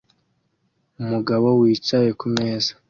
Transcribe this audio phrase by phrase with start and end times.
[1.01, 2.71] Umugabo wicaye kumeza